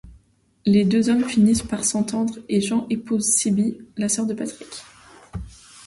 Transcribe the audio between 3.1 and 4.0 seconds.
Sibylle,